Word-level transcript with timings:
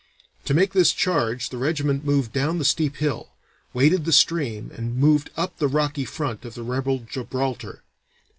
To 0.45 0.55
make 0.55 0.73
this 0.73 0.93
charge 0.93 1.49
the 1.49 1.59
regiment 1.59 2.03
moved 2.03 2.33
down 2.33 2.57
the 2.57 2.65
steep 2.65 2.95
hill, 2.95 3.33
waded 3.71 4.03
the 4.03 4.11
stream, 4.11 4.71
and 4.73 4.95
moved 4.97 5.29
up 5.37 5.59
the 5.59 5.67
rocky 5.67 6.05
front 6.05 6.43
of 6.43 6.55
the 6.55 6.63
rebel 6.63 7.05
Gibraltar. 7.07 7.83